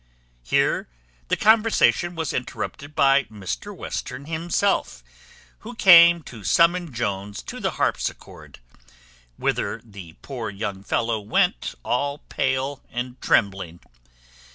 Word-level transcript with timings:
Here 0.41 0.87
the 1.27 1.37
conversation 1.37 2.15
was 2.15 2.33
interrupted 2.33 2.95
by 2.95 3.25
Mr 3.25 3.67
Western 3.77 4.25
himself, 4.25 5.03
who 5.59 5.75
came 5.75 6.23
to 6.23 6.43
summon 6.43 6.91
Jones 6.91 7.43
to 7.43 7.59
the 7.59 7.77
harpsichord; 7.77 8.57
whither 9.37 9.79
the 9.85 10.13
poor 10.23 10.49
young 10.49 10.81
fellow 10.83 11.19
went 11.19 11.75
all 11.85 12.17
pale 12.29 12.81
and 12.89 13.21
trembling. 13.21 13.79